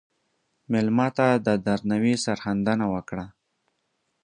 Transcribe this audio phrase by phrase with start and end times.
[0.71, 3.25] مېلمه ته د درناوي سرښندنه وکړه.